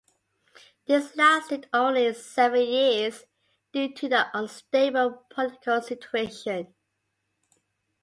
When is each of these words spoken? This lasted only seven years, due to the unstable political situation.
This 0.87 1.15
lasted 1.15 1.69
only 1.71 2.11
seven 2.15 2.63
years, 2.63 3.25
due 3.71 3.93
to 3.93 4.09
the 4.09 4.35
unstable 4.35 5.27
political 5.29 5.79
situation. 5.79 6.73